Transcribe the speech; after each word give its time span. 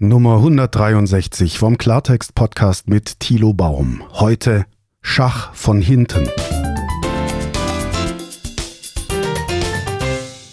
Nummer 0.00 0.36
163 0.36 1.58
vom 1.58 1.76
Klartext 1.76 2.36
Podcast 2.36 2.88
mit 2.88 3.18
Thilo 3.18 3.52
Baum. 3.52 4.04
Heute 4.12 4.64
Schach 5.02 5.52
von 5.54 5.82
hinten. 5.82 6.28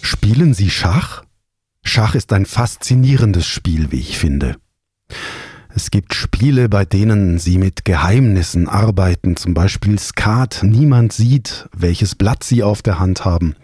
Spielen 0.00 0.52
Sie 0.52 0.68
Schach? 0.68 1.22
Schach 1.84 2.16
ist 2.16 2.32
ein 2.32 2.44
faszinierendes 2.44 3.46
Spiel, 3.46 3.92
wie 3.92 4.00
ich 4.00 4.18
finde. 4.18 4.56
Es 5.72 5.92
gibt 5.92 6.14
Spiele, 6.14 6.68
bei 6.68 6.84
denen 6.84 7.38
sie 7.38 7.58
mit 7.58 7.84
Geheimnissen 7.84 8.66
arbeiten, 8.68 9.36
zum 9.36 9.54
Beispiel 9.54 9.96
Skat. 10.00 10.64
Niemand 10.64 11.12
sieht, 11.12 11.68
welches 11.72 12.16
Blatt 12.16 12.42
sie 12.42 12.64
auf 12.64 12.82
der 12.82 12.98
Hand 12.98 13.24
haben. 13.24 13.54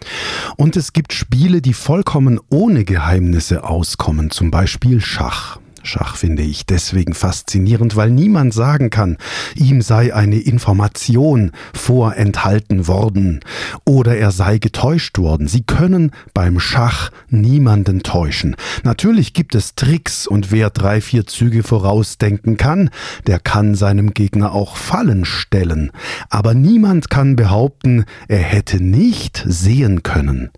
Und 0.55 0.77
es 0.77 0.93
gibt 0.93 1.11
Spiele, 1.11 1.61
die 1.61 1.73
vollkommen 1.73 2.39
ohne 2.49 2.85
Geheimnisse 2.85 3.65
auskommen, 3.65 4.31
zum 4.31 4.49
Beispiel 4.49 5.01
Schach. 5.01 5.59
Schach 5.83 6.15
finde 6.15 6.43
ich 6.43 6.65
deswegen 6.65 7.13
faszinierend, 7.13 7.97
weil 7.97 8.09
niemand 8.09 8.53
sagen 8.53 8.89
kann, 8.89 9.17
ihm 9.55 9.81
sei 9.81 10.15
eine 10.15 10.39
Information 10.39 11.51
vorenthalten 11.73 12.87
worden 12.87 13.41
oder 13.85 14.17
er 14.17 14.31
sei 14.31 14.59
getäuscht 14.59 15.17
worden. 15.17 15.47
Sie 15.47 15.63
können 15.63 16.11
beim 16.33 16.61
Schach 16.61 17.11
niemanden 17.29 18.01
täuschen. 18.01 18.55
Natürlich 18.83 19.33
gibt 19.33 19.55
es 19.55 19.75
Tricks 19.75 20.25
und 20.25 20.51
wer 20.51 20.69
drei, 20.69 21.01
vier 21.01 21.27
Züge 21.27 21.63
vorausdenken 21.63 22.55
kann, 22.55 22.89
der 23.27 23.39
kann 23.39 23.75
seinem 23.75 24.13
Gegner 24.13 24.53
auch 24.53 24.77
Fallen 24.77 25.25
stellen. 25.25 25.91
Aber 26.29 26.53
niemand 26.53 27.09
kann 27.09 27.35
behaupten, 27.35 28.05
er 28.29 28.39
hätte 28.39 28.81
nicht 28.81 29.43
sehen 29.45 30.01
können, 30.01 30.49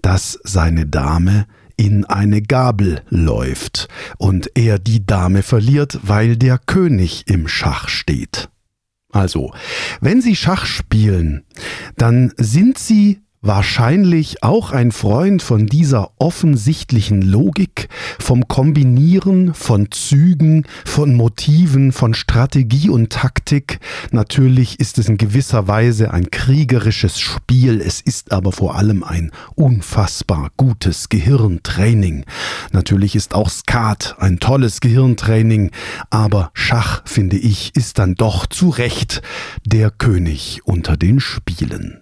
dass 0.00 0.38
seine 0.42 0.86
Dame 0.86 1.46
in 1.80 2.04
eine 2.04 2.42
Gabel 2.42 3.00
läuft 3.08 3.88
und 4.18 4.50
er 4.54 4.78
die 4.78 5.06
Dame 5.06 5.42
verliert, 5.42 5.98
weil 6.02 6.36
der 6.36 6.58
König 6.58 7.24
im 7.26 7.48
Schach 7.48 7.88
steht. 7.88 8.50
Also, 9.10 9.54
wenn 10.02 10.20
Sie 10.20 10.36
Schach 10.36 10.66
spielen, 10.66 11.46
dann 11.96 12.34
sind 12.36 12.76
Sie 12.76 13.22
wahrscheinlich 13.42 14.42
auch 14.42 14.70
ein 14.70 14.92
Freund 14.92 15.42
von 15.42 15.66
dieser 15.66 16.10
offensichtlichen 16.18 17.22
Logik, 17.22 17.88
vom 18.18 18.48
Kombinieren 18.48 19.54
von 19.54 19.90
Zügen, 19.90 20.66
von 20.84 21.14
Motiven, 21.14 21.92
von 21.92 22.12
Strategie 22.12 22.90
und 22.90 23.10
Taktik. 23.10 23.80
Natürlich 24.10 24.78
ist 24.78 24.98
es 24.98 25.08
in 25.08 25.16
gewisser 25.16 25.68
Weise 25.68 26.12
ein 26.12 26.30
kriegerisches 26.30 27.18
Spiel, 27.18 27.80
es 27.80 28.02
ist 28.02 28.32
aber 28.32 28.52
vor 28.52 28.76
allem 28.76 29.02
ein 29.02 29.32
unfassbar 29.54 30.50
gutes 30.58 31.08
Gehirntraining. 31.08 32.26
Natürlich 32.72 33.16
ist 33.16 33.34
auch 33.34 33.48
Skat 33.48 34.16
ein 34.18 34.38
tolles 34.38 34.80
Gehirntraining, 34.80 35.70
aber 36.10 36.50
Schach, 36.52 37.02
finde 37.06 37.38
ich, 37.38 37.74
ist 37.74 37.98
dann 37.98 38.16
doch 38.16 38.46
zu 38.46 38.68
Recht 38.68 39.22
der 39.64 39.90
König 39.90 40.60
unter 40.64 40.98
den 40.98 41.20
Spielen. 41.20 42.00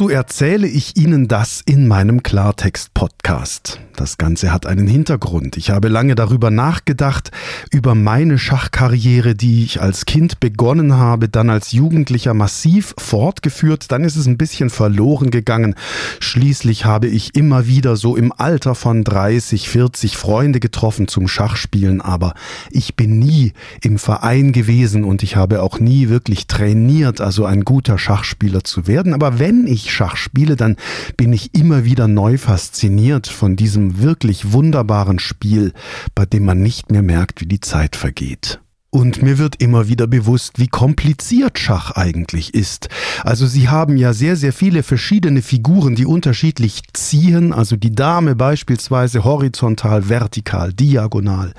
Wozu 0.00 0.08
erzähle 0.08 0.66
ich 0.66 0.96
Ihnen 0.96 1.28
das 1.28 1.60
in 1.66 1.86
meinem 1.86 2.22
Klartext-Podcast? 2.22 3.80
Das 3.96 4.16
Ganze 4.16 4.50
hat 4.50 4.64
einen 4.64 4.86
Hintergrund. 4.86 5.58
Ich 5.58 5.68
habe 5.68 5.88
lange 5.88 6.14
darüber 6.14 6.50
nachgedacht, 6.50 7.30
über 7.70 7.94
meine 7.94 8.38
Schachkarriere, 8.38 9.34
die 9.34 9.62
ich 9.62 9.82
als 9.82 10.06
Kind 10.06 10.40
begonnen 10.40 10.96
habe, 10.96 11.28
dann 11.28 11.50
als 11.50 11.72
Jugendlicher 11.72 12.32
massiv 12.32 12.94
fortgeführt, 12.96 13.92
dann 13.92 14.02
ist 14.02 14.16
es 14.16 14.26
ein 14.26 14.38
bisschen 14.38 14.70
verloren 14.70 15.30
gegangen. 15.30 15.74
Schließlich 16.18 16.86
habe 16.86 17.06
ich 17.06 17.34
immer 17.34 17.66
wieder 17.66 17.96
so 17.96 18.16
im 18.16 18.32
Alter 18.32 18.74
von 18.74 19.04
30, 19.04 19.68
40 19.68 20.16
Freunde 20.16 20.60
getroffen 20.60 21.08
zum 21.08 21.28
Schachspielen, 21.28 22.00
aber 22.00 22.32
ich 22.70 22.96
bin 22.96 23.18
nie 23.18 23.52
im 23.82 23.98
Verein 23.98 24.52
gewesen 24.52 25.04
und 25.04 25.22
ich 25.22 25.36
habe 25.36 25.60
auch 25.60 25.78
nie 25.78 26.08
wirklich 26.08 26.46
trainiert, 26.46 27.20
also 27.20 27.44
ein 27.44 27.64
guter 27.66 27.98
Schachspieler 27.98 28.64
zu 28.64 28.86
werden. 28.86 29.12
Aber 29.12 29.38
wenn 29.38 29.50
wenn 29.50 29.66
Schach 29.90 30.16
spiele, 30.16 30.56
dann 30.56 30.76
bin 31.16 31.32
ich 31.32 31.54
immer 31.54 31.84
wieder 31.84 32.08
neu 32.08 32.38
fasziniert 32.38 33.26
von 33.26 33.56
diesem 33.56 34.00
wirklich 34.00 34.52
wunderbaren 34.52 35.18
Spiel, 35.18 35.72
bei 36.14 36.26
dem 36.26 36.44
man 36.44 36.62
nicht 36.62 36.90
mehr 36.90 37.02
merkt, 37.02 37.40
wie 37.40 37.46
die 37.46 37.60
Zeit 37.60 37.96
vergeht. 37.96 38.60
Und 38.92 39.22
mir 39.22 39.38
wird 39.38 39.62
immer 39.62 39.86
wieder 39.86 40.08
bewusst, 40.08 40.58
wie 40.58 40.66
kompliziert 40.66 41.60
Schach 41.60 41.92
eigentlich 41.92 42.54
ist. 42.54 42.88
Also 43.22 43.46
Sie 43.46 43.68
haben 43.68 43.96
ja 43.96 44.12
sehr, 44.12 44.34
sehr 44.34 44.52
viele 44.52 44.82
verschiedene 44.82 45.42
Figuren, 45.42 45.94
die 45.94 46.06
unterschiedlich 46.06 46.82
ziehen. 46.92 47.52
Also 47.52 47.76
die 47.76 47.94
Dame 47.94 48.34
beispielsweise 48.34 49.22
horizontal, 49.22 50.08
vertikal, 50.08 50.72
diagonal. 50.72 51.54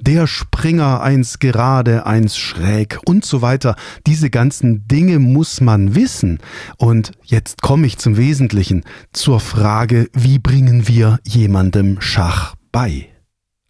Der 0.00 0.26
Springer 0.26 1.00
eins 1.00 1.38
gerade, 1.38 2.06
eins 2.06 2.36
schräg 2.36 2.98
und 3.06 3.24
so 3.24 3.40
weiter. 3.40 3.76
Diese 4.08 4.28
ganzen 4.28 4.88
Dinge 4.88 5.20
muss 5.20 5.60
man 5.60 5.94
wissen. 5.94 6.40
Und 6.76 7.12
jetzt 7.22 7.62
komme 7.62 7.86
ich 7.86 7.98
zum 7.98 8.16
Wesentlichen, 8.16 8.82
zur 9.12 9.38
Frage, 9.38 10.08
wie 10.12 10.40
bringen 10.40 10.88
wir 10.88 11.20
jemandem 11.24 12.00
Schach 12.00 12.56
bei? 12.72 13.13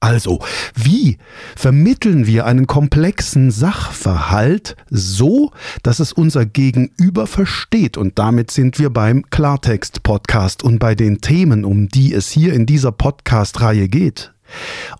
Also, 0.04 0.40
wie 0.74 1.16
vermitteln 1.56 2.26
wir 2.26 2.44
einen 2.44 2.66
komplexen 2.66 3.50
Sachverhalt 3.50 4.76
so, 4.90 5.50
dass 5.82 5.98
es 5.98 6.12
unser 6.12 6.44
Gegenüber 6.44 7.26
versteht? 7.26 7.96
Und 7.96 8.18
damit 8.18 8.50
sind 8.50 8.78
wir 8.78 8.90
beim 8.90 9.24
Klartext-Podcast 9.30 10.62
und 10.62 10.78
bei 10.78 10.94
den 10.94 11.22
Themen, 11.22 11.64
um 11.64 11.88
die 11.88 12.12
es 12.12 12.30
hier 12.30 12.52
in 12.52 12.66
dieser 12.66 12.92
Podcast-Reihe 12.92 13.88
geht. 13.88 14.34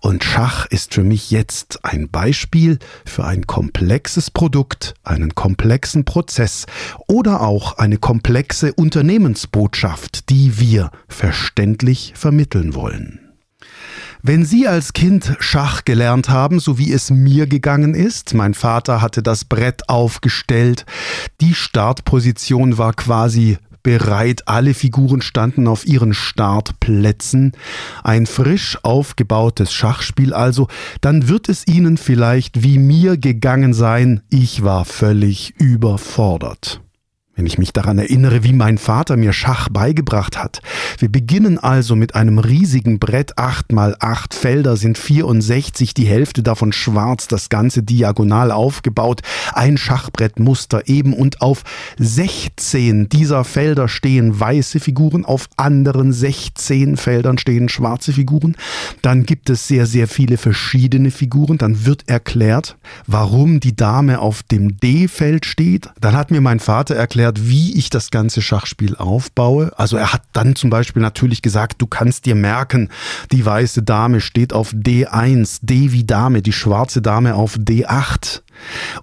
Und 0.01 0.23
Schach 0.23 0.65
ist 0.65 0.95
für 0.95 1.03
mich 1.03 1.29
jetzt 1.29 1.85
ein 1.85 2.09
Beispiel 2.09 2.79
für 3.05 3.25
ein 3.25 3.45
komplexes 3.45 4.31
Produkt, 4.31 4.95
einen 5.03 5.35
komplexen 5.35 6.05
Prozess 6.05 6.65
oder 7.07 7.41
auch 7.41 7.77
eine 7.77 7.99
komplexe 7.99 8.73
Unternehmensbotschaft, 8.73 10.31
die 10.31 10.59
wir 10.59 10.89
verständlich 11.07 12.13
vermitteln 12.15 12.73
wollen. 12.73 13.24
Wenn 14.27 14.43
Sie 14.43 14.67
als 14.67 14.93
Kind 14.93 15.37
Schach 15.39 15.85
gelernt 15.85 16.29
haben, 16.29 16.59
so 16.59 16.79
wie 16.79 16.91
es 16.91 17.11
mir 17.11 17.45
gegangen 17.45 17.93
ist, 17.93 18.33
mein 18.33 18.55
Vater 18.55 18.99
hatte 18.99 19.21
das 19.21 19.45
Brett 19.45 19.87
aufgestellt, 19.87 20.87
die 21.41 21.53
Startposition 21.53 22.79
war 22.79 22.93
quasi 22.93 23.59
bereit, 23.83 24.47
alle 24.47 24.73
Figuren 24.73 25.21
standen 25.21 25.67
auf 25.67 25.85
ihren 25.85 26.15
Startplätzen, 26.15 27.51
ein 28.03 28.25
frisch 28.25 28.79
aufgebautes 28.81 29.71
Schachspiel 29.71 30.33
also, 30.33 30.69
dann 31.01 31.27
wird 31.27 31.47
es 31.47 31.67
Ihnen 31.67 31.97
vielleicht 31.97 32.63
wie 32.63 32.79
mir 32.79 33.17
gegangen 33.17 33.75
sein, 33.75 34.21
ich 34.31 34.63
war 34.63 34.85
völlig 34.85 35.53
überfordert. 35.59 36.81
Wenn 37.35 37.45
ich 37.45 37.57
mich 37.57 37.73
daran 37.73 37.97
erinnere, 37.97 38.45
wie 38.45 38.53
mein 38.53 38.77
Vater 38.77 39.17
mir 39.17 39.33
Schach 39.33 39.67
beigebracht 39.67 40.37
hat. 40.37 40.61
Wir 40.99 41.11
beginnen 41.11 41.59
also 41.59 41.97
mit 41.97 42.15
einem 42.15 42.39
riesigen 42.39 42.97
Brett, 42.97 43.37
acht 43.37 43.73
mal 43.73 43.97
acht 43.99 44.33
Felder 44.33 44.77
sind 44.77 44.97
64, 44.97 45.93
die 45.93 46.05
Hälfte 46.05 46.43
davon 46.43 46.71
schwarz, 46.71 47.27
das 47.27 47.49
Ganze 47.49 47.83
diagonal 47.83 48.51
aufgebaut, 48.51 49.21
ein 49.53 49.77
Schachbrettmuster 49.77 50.87
eben 50.87 51.11
und 51.11 51.41
auf 51.41 51.63
16 51.97 53.09
dieser 53.09 53.43
Felder 53.43 53.89
stehen 53.89 54.39
weiße 54.39 54.79
Figuren, 54.79 55.25
auf 55.25 55.49
anderen 55.57 56.13
16 56.13 56.95
Feldern 56.95 57.37
stehen 57.37 57.67
schwarze 57.67 58.13
Figuren. 58.13 58.55
Dann 59.01 59.25
gibt 59.25 59.49
es 59.49 59.67
sehr, 59.67 59.85
sehr 59.85 60.07
viele 60.07 60.37
verschiedene 60.37 61.11
Figuren. 61.11 61.57
Dann 61.57 61.85
wird 61.85 62.07
erklärt, 62.07 62.77
warum 63.07 63.59
die 63.59 63.75
Dame 63.75 64.19
auf 64.19 64.41
dem 64.43 64.77
D-Feld 64.77 65.45
steht. 65.45 65.89
Dann 65.99 66.15
hat 66.15 66.31
mir 66.31 66.39
mein 66.39 66.59
Vater 66.59 66.95
erklärt, 66.95 67.24
erklärt, 67.25 67.49
wie 67.49 67.77
ich 67.77 67.89
das 67.89 68.11
ganze 68.11 68.41
Schachspiel 68.41 68.95
aufbaue. 68.95 69.71
Also 69.77 69.97
er 69.97 70.13
hat 70.13 70.23
dann 70.33 70.55
zum 70.55 70.69
Beispiel 70.69 71.01
natürlich 71.01 71.41
gesagt, 71.41 71.81
du 71.81 71.87
kannst 71.87 72.25
dir 72.25 72.35
merken, 72.35 72.89
die 73.31 73.45
weiße 73.45 73.83
Dame 73.83 74.21
steht 74.21 74.53
auf 74.53 74.71
D1, 74.71 75.59
D 75.61 75.91
wie 75.91 76.03
Dame, 76.03 76.41
die 76.41 76.53
schwarze 76.53 77.01
Dame 77.01 77.35
auf 77.35 77.55
D8. 77.55 78.41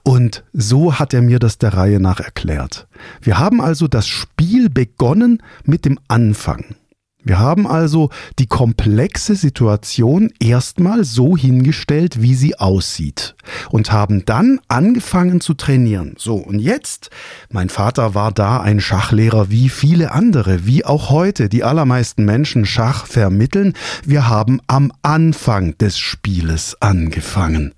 Und 0.02 0.44
so 0.52 0.99
hat 0.99 1.14
er 1.14 1.23
mir 1.23 1.38
das 1.38 1.58
der 1.58 1.75
Reihe 1.75 2.00
nach 2.00 2.20
erklärt. 2.20 2.87
Wir 3.20 3.38
haben 3.38 3.61
also 3.61 3.88
das 3.88 4.06
Spiel 4.06 4.70
begonnen 4.70 5.43
mit 5.64 5.85
dem 5.85 5.99
Anfang. 6.08 6.76
Wir 7.25 7.39
haben 7.39 7.67
also 7.67 8.11
die 8.39 8.47
komplexe 8.47 9.37
Situation 9.37 10.33
erstmal 10.41 11.05
so 11.05 11.37
hingestellt, 11.37 12.21
wie 12.21 12.35
sie 12.35 12.59
aussieht 12.59 13.37
und 13.71 13.93
haben 13.93 14.25
dann 14.25 14.61
angefangen 14.69 15.41
zu 15.41 15.55
trainieren. 15.55 16.15
So, 16.19 16.37
und 16.37 16.59
jetzt, 16.59 17.11
mein 17.51 17.69
Vater 17.69 18.15
war 18.15 18.33
da 18.33 18.61
ein 18.61 18.81
Schachlehrer 18.81 19.51
wie 19.51 19.69
viele 19.69 20.11
andere, 20.11 20.67
wie 20.67 20.85
auch 20.85 21.11
heute 21.11 21.49
die 21.49 21.63
allermeisten 21.63 22.25
Menschen 22.25 22.67
Schach 22.67 23.07
vermitteln. 23.07 23.75
Wir 24.05 24.29
haben 24.29 24.61
am 24.67 24.93
Anfang 25.03 25.79
des 25.79 25.99
Spieles 25.99 26.77
angefangen. 26.81 27.73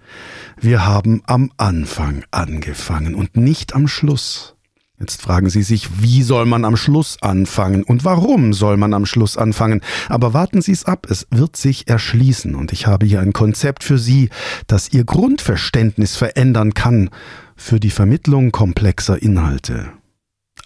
Wir 0.58 0.86
haben 0.86 1.22
am 1.26 1.50
Anfang 1.58 2.24
angefangen 2.30 3.14
und 3.14 3.36
nicht 3.36 3.74
am 3.74 3.88
Schluss. 3.88 4.53
Jetzt 5.04 5.20
fragen 5.20 5.50
Sie 5.50 5.62
sich, 5.62 6.00
wie 6.00 6.22
soll 6.22 6.46
man 6.46 6.64
am 6.64 6.78
Schluss 6.78 7.18
anfangen 7.20 7.82
und 7.82 8.06
warum 8.06 8.54
soll 8.54 8.78
man 8.78 8.94
am 8.94 9.04
Schluss 9.04 9.36
anfangen? 9.36 9.82
Aber 10.08 10.32
warten 10.32 10.62
Sie 10.62 10.72
es 10.72 10.86
ab, 10.86 11.06
es 11.10 11.26
wird 11.30 11.56
sich 11.56 11.88
erschließen 11.88 12.54
und 12.54 12.72
ich 12.72 12.86
habe 12.86 13.04
hier 13.04 13.20
ein 13.20 13.34
Konzept 13.34 13.84
für 13.84 13.98
Sie, 13.98 14.30
das 14.66 14.94
Ihr 14.94 15.04
Grundverständnis 15.04 16.16
verändern 16.16 16.72
kann 16.72 17.10
für 17.54 17.80
die 17.80 17.90
Vermittlung 17.90 18.50
komplexer 18.50 19.20
Inhalte. 19.20 19.92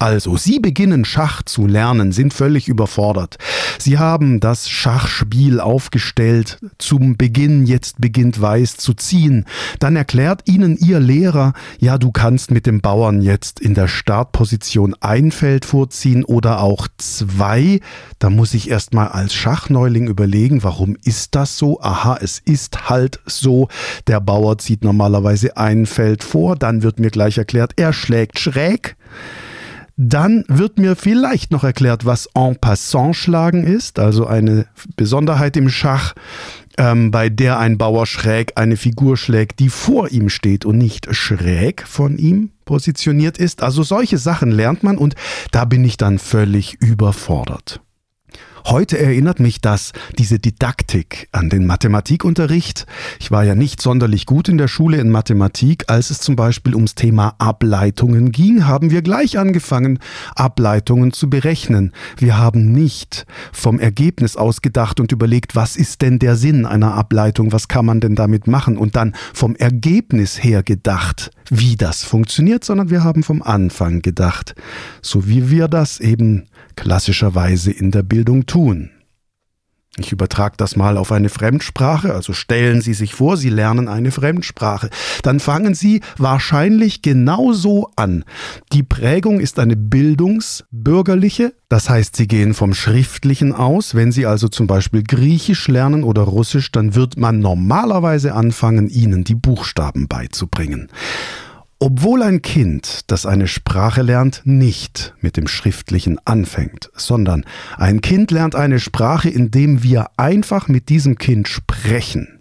Also, 0.01 0.37
Sie 0.37 0.61
beginnen 0.61 1.05
Schach 1.05 1.43
zu 1.43 1.67
lernen, 1.67 2.13
sind 2.13 2.33
völlig 2.33 2.69
überfordert. 2.69 3.37
Sie 3.81 3.99
haben 3.99 4.39
das 4.39 4.71
Schachspiel 4.71 5.59
aufgestellt, 5.59 6.61
zum 6.79 7.17
Beginn, 7.17 7.67
jetzt 7.67 8.01
beginnt 8.01 8.41
Weiß 8.41 8.77
zu 8.77 8.95
ziehen. 8.95 9.45
Dann 9.81 9.97
erklärt 9.97 10.43
Ihnen 10.45 10.77
Ihr 10.77 11.01
Lehrer, 11.01 11.53
ja, 11.81 11.99
du 11.99 12.13
kannst 12.13 12.53
mit 12.53 12.65
dem 12.67 12.81
Bauern 12.81 13.23
jetzt 13.23 13.59
in 13.59 13.75
der 13.75 13.89
Startposition 13.89 14.95
ein 15.01 15.33
Feld 15.33 15.65
vorziehen 15.65 16.23
oder 16.23 16.61
auch 16.61 16.87
zwei. 16.97 17.81
Da 18.21 18.31
muss 18.31 18.55
ich 18.55 18.71
erstmal 18.71 19.09
als 19.09 19.35
Schachneuling 19.35 20.07
überlegen, 20.07 20.63
warum 20.63 20.97
ist 21.03 21.35
das 21.35 21.59
so? 21.59 21.81
Aha, 21.81 22.19
es 22.23 22.39
ist 22.39 22.89
halt 22.89 23.19
so. 23.27 23.67
Der 24.07 24.21
Bauer 24.21 24.59
zieht 24.59 24.85
normalerweise 24.85 25.57
ein 25.57 25.87
Feld 25.87 26.23
vor, 26.23 26.55
dann 26.55 26.85
wird 26.85 27.01
mir 27.01 27.11
gleich 27.11 27.37
erklärt, 27.37 27.73
er 27.75 27.93
schlägt 27.93 28.39
schräg. 28.39 28.97
Dann 30.01 30.45
wird 30.47 30.79
mir 30.79 30.95
vielleicht 30.95 31.51
noch 31.51 31.65
erklärt, 31.65 32.05
was 32.05 32.29
en 32.37 32.55
passant 32.55 33.17
schlagen 33.17 33.65
ist, 33.65 33.99
also 33.99 34.29
eine 34.29 34.67
Besonderheit 34.95 35.57
im 35.57 35.69
Schach, 35.69 36.15
ähm, 36.79 37.11
bei 37.11 37.29
der 37.29 37.59
ein 37.59 37.79
Bauer 37.79 38.07
schräg 38.07 38.53
eine 38.55 38.77
Figur 38.77 39.17
schlägt, 39.17 39.59
die 39.59 39.69
vor 39.69 40.13
ihm 40.13 40.29
steht 40.29 40.65
und 40.65 40.79
nicht 40.79 41.13
schräg 41.17 41.85
von 41.85 42.17
ihm 42.17 42.53
positioniert 42.65 43.39
ist. 43.39 43.65
Also 43.65 43.83
solche 43.83 44.19
Sachen 44.19 44.53
lernt 44.53 44.85
man 44.85 44.99
und 44.99 45.17
da 45.51 45.65
bin 45.65 45.85
ich 45.85 45.97
dann 45.97 46.21
völlig 46.21 46.81
überfordert. 46.81 47.81
Heute 48.67 48.99
erinnert 48.99 49.41
mich 49.41 49.61
das, 49.61 49.93
diese 50.19 50.39
Didaktik 50.39 51.29
an 51.33 51.49
den 51.49 51.67
Mathematikunterricht. 51.67 52.87
Ich 53.21 53.31
war 53.31 53.45
ja 53.45 53.55
nicht 53.55 53.81
sonderlich 53.81 54.27
gut 54.27 54.49
in 54.49 54.59
der 54.59 54.69
Schule 54.69 54.99
in 54.99 55.11
Mathematik. 55.11 55.85
Als 55.89 56.11
es 56.11 56.21
zum 56.21 56.37
Beispiel 56.37 56.75
ums 56.75 56.95
Thema 56.95 57.35
Ableitungen 57.39 58.33
ging, 58.33 58.67
haben 58.67 58.91
wir 58.91 59.03
gleich 59.03 59.39
angefangen, 59.39 59.99
Ableitungen 60.35 61.13
zu 61.13 61.31
berechnen. 61.31 61.93
Wir 62.17 62.39
haben 62.39 62.73
nicht 62.73 63.27
vom 63.53 63.79
Ergebnis 63.79 64.37
ausgedacht 64.37 65.01
und 65.01 65.13
überlegt, 65.13 65.57
was 65.57 65.77
ist 65.77 66.03
denn 66.03 66.19
der 66.19 66.37
Sinn 66.37 66.67
einer 66.67 66.95
Ableitung, 66.95 67.53
was 67.53 67.69
kann 67.69 67.87
man 67.87 68.01
denn 68.01 68.15
damit 68.15 68.47
machen 68.47 68.77
und 68.77 68.97
dann 68.97 69.15
vom 69.33 69.57
Ergebnis 69.57 70.43
her 70.43 70.63
gedacht, 70.63 71.31
wie 71.51 71.77
das 71.77 72.05
funktioniert, 72.05 72.65
sondern 72.65 72.91
wir 72.91 73.05
haben 73.05 73.23
vom 73.23 73.43
Anfang 73.43 74.03
gedacht, 74.03 74.55
so 75.03 75.27
wie 75.29 75.51
wir 75.51 75.69
das 75.69 76.01
eben 76.01 76.47
klassischerweise 76.77 77.71
in 77.71 77.91
der 77.91 78.03
Bildung 78.03 78.47
tun. 78.47 78.91
Ich 79.99 80.13
übertrage 80.13 80.55
das 80.57 80.77
mal 80.77 80.97
auf 80.97 81.13
eine 81.13 81.29
Fremdsprache, 81.29 82.15
also 82.15 82.33
stellen 82.33 82.81
Sie 82.81 82.95
sich 82.95 83.15
vor, 83.15 83.37
Sie 83.37 83.51
lernen 83.51 83.89
eine 83.89 84.11
Fremdsprache. 84.11 84.91
Dann 85.23 85.41
fangen 85.41 85.75
Sie 85.75 86.01
wahrscheinlich 86.17 87.03
genauso 87.03 87.91
an. 87.97 88.25
Die 88.73 88.83
Prägung 88.83 89.41
ist 89.41 89.59
eine 89.59 89.77
bildungsbürgerliche, 89.77 91.53
das 91.69 91.91
heißt, 91.91 92.17
Sie 92.17 92.27
gehen 92.27 92.55
vom 92.55 92.75
Schriftlichen 92.75 93.53
aus. 93.53 93.95
Wenn 93.95 94.13
Sie 94.13 94.25
also 94.25 94.49
zum 94.49 94.67
Beispiel 94.67 95.03
Griechisch 95.03 95.69
lernen 95.69 96.03
oder 96.03 96.23
Russisch, 96.23 96.73
dann 96.73 96.95
wird 96.95 97.19
man 97.19 97.41
normalerweise 97.41 98.35
anfangen, 98.35 98.89
Ihnen 98.89 99.25
die 99.25 99.35
Buchstaben 99.35 100.09
beizubringen. 100.09 100.89
Obwohl 101.81 102.25
ein 102.25 102.43
Kind, 102.43 103.03
das 103.07 103.25
eine 103.25 103.47
Sprache 103.47 104.03
lernt, 104.03 104.43
nicht 104.45 105.15
mit 105.21 105.37
dem 105.37 105.47
Schriftlichen 105.47 106.19
anfängt, 106.25 106.91
sondern 106.97 107.45
ein 107.77 108.01
Kind 108.01 108.33
lernt 108.33 108.57
eine 108.57 108.81
Sprache, 108.81 109.31
indem 109.31 109.85
wir 109.85 110.07
einfach 110.17 110.67
mit 110.67 110.89
diesem 110.89 111.19
Kind 111.19 111.47
sprechen. 111.47 112.41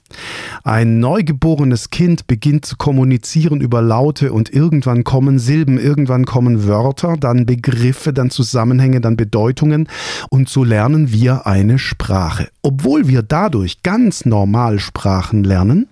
Ein 0.64 1.00
neugeborenes 1.00 1.92
Kind 1.92 2.26
beginnt 2.26 2.66
zu 2.66 2.78
kommunizieren 2.78 3.62
über 3.62 3.84
Laute 3.84 4.34
und 4.34 4.52
irgendwann 4.52 5.04
kommen 5.04 5.38
Silben, 5.38 5.78
irgendwann 5.78 6.26
kommen 6.26 6.66
Wörter, 6.66 7.16
dann 7.16 7.46
Begriffe, 7.46 8.14
dann 8.14 8.32
Zusammenhänge, 8.32 9.02
dann 9.02 9.18
Bedeutungen 9.18 9.88
und 10.30 10.50
so 10.50 10.64
lernen 10.64 11.12
wir 11.12 11.46
eine 11.46 11.78
Sprache. 11.78 12.50
Obwohl 12.64 13.08
wir 13.08 13.22
dadurch 13.22 13.84
ganz 13.84 14.26
normal 14.26 14.80
Sprachen 14.80 15.44
lernen, 15.44 15.88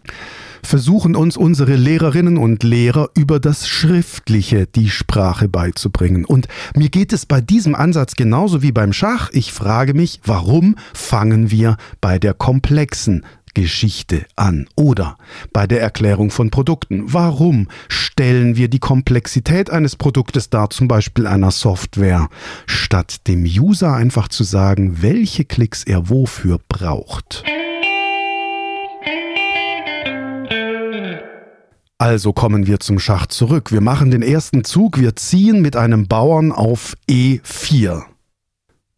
versuchen 0.66 1.16
uns 1.16 1.38
unsere 1.38 1.76
Lehrerinnen 1.76 2.38
und 2.38 2.64
Lehrer 2.64 3.10
über 3.16 3.40
das 3.40 3.68
Schriftliche 3.68 4.68
die 4.68 4.90
Sprache 4.90 5.48
beizubringen. 5.48 6.26
Und 6.26 6.48
mir 6.76 6.90
geht 6.90 7.14
es 7.14 7.26
bei 7.26 7.42
diesem 7.42 7.76
Ansatz 7.76 8.16
genauso 8.16 8.62
wie 8.62 8.72
beim 8.72 8.94
Schach. 8.94 9.30
Ich 9.32 9.54
frage 9.54 9.94
mich, 9.94 10.20
warum 10.24 10.76
fangen 10.94 11.52
wir 11.52 11.78
bei 12.02 12.20
der 12.20 12.34
komplexen 12.34 13.26
Geschichte 13.56 14.26
an 14.36 14.68
oder 14.76 15.18
bei 15.52 15.66
der 15.66 15.82
Erklärung 15.82 16.30
von 16.30 16.52
Produkten. 16.52 17.14
Warum 17.14 17.70
stellen 17.88 18.56
wir 18.56 18.68
die 18.68 18.80
Komplexität 18.80 19.72
eines 19.72 19.96
Produktes 19.96 20.52
dar, 20.52 20.70
zum 20.70 20.88
Beispiel 20.88 21.26
einer 21.26 21.52
Software, 21.52 22.30
statt 22.68 23.28
dem 23.28 23.44
User 23.46 23.94
einfach 23.94 24.28
zu 24.28 24.44
sagen, 24.44 25.02
welche 25.02 25.46
Klicks 25.46 25.84
er 25.84 26.10
wofür 26.10 26.60
braucht? 26.68 27.44
Also 32.06 32.34
kommen 32.34 32.68
wir 32.68 32.80
zum 32.80 33.00
Schach 33.00 33.26
zurück. 33.26 33.72
Wir 33.72 33.82
machen 33.82 34.12
den 34.12 34.22
ersten 34.22 34.64
Zug, 34.64 35.00
wir 35.00 35.16
ziehen 35.16 35.64
mit 35.64 35.76
einem 35.76 36.08
Bauern 36.08 36.52
auf 36.52 36.96
E4. 37.10 38.04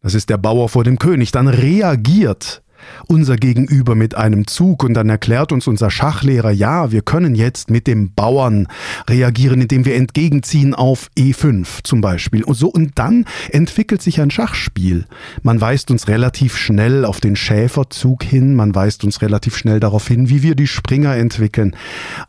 Das 0.02 0.12
ist 0.12 0.28
der 0.28 0.36
Bauer 0.36 0.68
vor 0.68 0.84
dem 0.84 0.98
König. 0.98 1.32
Dann 1.32 1.48
reagiert 1.48 2.62
unser 3.06 3.36
Gegenüber 3.36 3.94
mit 3.94 4.14
einem 4.14 4.46
Zug 4.46 4.84
und 4.84 4.94
dann 4.94 5.08
erklärt 5.08 5.52
uns 5.52 5.66
unser 5.66 5.90
Schachlehrer, 5.90 6.50
ja, 6.50 6.92
wir 6.92 7.02
können 7.02 7.34
jetzt 7.34 7.70
mit 7.70 7.86
dem 7.86 8.12
Bauern 8.14 8.68
reagieren, 9.08 9.60
indem 9.60 9.84
wir 9.84 9.96
entgegenziehen 9.96 10.74
auf 10.74 11.08
E5 11.18 11.84
zum 11.84 12.00
Beispiel. 12.00 12.44
Und 12.44 12.54
so 12.54 12.68
und 12.68 12.98
dann 12.98 13.24
entwickelt 13.50 14.02
sich 14.02 14.20
ein 14.20 14.30
Schachspiel. 14.30 15.06
Man 15.42 15.60
weist 15.60 15.90
uns 15.90 16.08
relativ 16.08 16.56
schnell 16.56 17.04
auf 17.04 17.20
den 17.20 17.36
Schäferzug 17.36 18.22
hin, 18.22 18.54
man 18.54 18.74
weist 18.74 19.04
uns 19.04 19.22
relativ 19.22 19.56
schnell 19.56 19.80
darauf 19.80 20.06
hin, 20.06 20.28
wie 20.28 20.42
wir 20.42 20.54
die 20.54 20.66
Springer 20.66 21.16
entwickeln. 21.16 21.76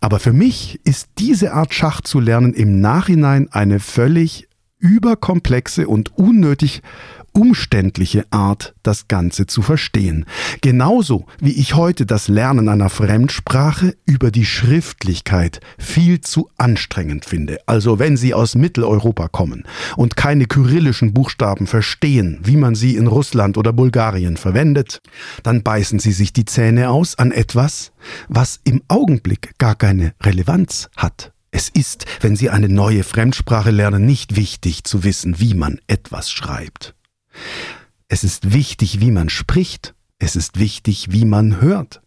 Aber 0.02 0.20
für 0.20 0.34
mich 0.34 0.80
ist 0.84 1.10
diese 1.18 1.54
Art 1.54 1.74
Schach 1.74 2.02
zu 2.02 2.20
lernen 2.20 2.54
im 2.54 2.82
Nachhinein 2.82 3.48
eine 3.52 3.80
völlig 3.80 4.48
überkomplexe 4.80 5.88
und 5.88 6.18
unnötig 6.18 6.82
umständliche 7.34 8.26
Art, 8.32 8.74
das 8.84 9.08
Ganze 9.08 9.48
zu 9.48 9.62
verstehen. 9.62 10.26
Genauso 10.62 11.26
wie 11.40 11.52
ich 11.52 11.76
heute 11.76 12.06
das 12.06 12.28
Lernen 12.28 12.70
einer 12.70 12.90
Fremdsprache 12.90 13.96
über 14.06 14.32
die 14.32 14.46
Schriftlichkeit 14.46 15.60
viel 15.78 16.22
zu 16.22 16.50
anstrengend 16.58 17.26
finde. 17.26 17.60
Also 17.66 18.00
wenn 18.00 18.18
Sie 18.18 18.34
aus 18.34 18.56
Mitteleuropa 18.56 19.28
kommen 19.28 19.64
und 19.96 20.16
keine 20.16 20.46
kyrillischen 20.46 21.14
Buchstaben 21.14 21.68
verstehen, 21.68 22.40
wie 22.44 22.58
man 22.58 22.76
sie 22.76 22.96
in 22.96 23.08
Russland 23.08 23.58
oder 23.58 23.74
Bulgarien 23.74 24.38
verwendet, 24.38 25.02
dann 25.44 25.64
beißen 25.64 26.00
Sie 26.00 26.12
sich 26.12 26.34
die 26.34 26.46
Zähne 26.46 26.90
aus 26.90 27.16
an 27.16 27.32
etwas, 27.32 27.92
was 28.28 28.60
im 28.64 28.82
Augenblick 28.88 29.58
gar 29.58 29.76
keine 29.76 30.14
Relevanz 30.22 30.90
hat. 30.98 31.32
Es 31.52 31.70
ist, 31.70 32.06
wenn 32.22 32.36
Sie 32.36 32.50
eine 32.50 32.70
neue 32.70 33.04
Fremdsprache 33.04 33.72
lernen, 33.72 34.06
nicht 34.06 34.36
wichtig 34.36 34.84
zu 34.84 35.04
wissen, 35.04 35.40
wie 35.40 35.56
man 35.56 35.80
etwas 35.88 36.30
schreibt. 36.30 36.94
Es 38.08 38.24
ist 38.24 38.54
wichtig, 38.54 39.00
wie 39.00 39.12
man 39.12 39.30
spricht. 39.30 39.94
Es 40.18 40.36
ist 40.36 40.60
wichtig, 40.60 41.12
wie 41.12 41.26
man 41.26 41.62
hört. 41.62 42.02